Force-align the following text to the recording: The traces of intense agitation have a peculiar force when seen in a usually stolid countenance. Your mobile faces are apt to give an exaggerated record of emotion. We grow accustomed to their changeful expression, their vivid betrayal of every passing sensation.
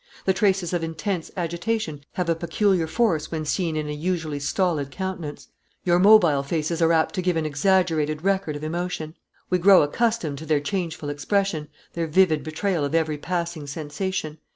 The 0.25 0.33
traces 0.33 0.73
of 0.73 0.83
intense 0.83 1.29
agitation 1.37 2.03
have 2.13 2.27
a 2.27 2.33
peculiar 2.33 2.87
force 2.87 3.31
when 3.31 3.45
seen 3.45 3.75
in 3.75 3.87
a 3.87 3.91
usually 3.93 4.39
stolid 4.39 4.89
countenance. 4.89 5.49
Your 5.83 5.99
mobile 5.99 6.41
faces 6.41 6.81
are 6.81 6.91
apt 6.91 7.13
to 7.13 7.21
give 7.21 7.37
an 7.37 7.45
exaggerated 7.45 8.23
record 8.23 8.55
of 8.55 8.63
emotion. 8.63 9.13
We 9.51 9.59
grow 9.59 9.83
accustomed 9.83 10.39
to 10.39 10.45
their 10.47 10.59
changeful 10.59 11.09
expression, 11.09 11.67
their 11.93 12.07
vivid 12.07 12.43
betrayal 12.43 12.83
of 12.83 12.95
every 12.95 13.19
passing 13.19 13.67
sensation. 13.67 14.39